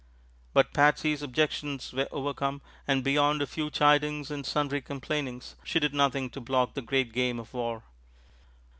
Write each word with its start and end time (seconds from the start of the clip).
But 0.55 0.73
"Patsy's" 0.73 1.21
objections 1.21 1.93
were 1.93 2.07
overcome, 2.11 2.61
and 2.87 3.03
beyond 3.03 3.39
a 3.39 3.45
few 3.45 3.69
chidings 3.69 4.31
and 4.31 4.43
sundry 4.47 4.81
complainings, 4.81 5.55
she 5.63 5.79
did 5.79 5.93
nothing 5.93 6.31
to 6.31 6.41
block 6.41 6.73
the 6.73 6.81
great 6.81 7.13
game 7.13 7.37
of 7.37 7.53
war. 7.53 7.83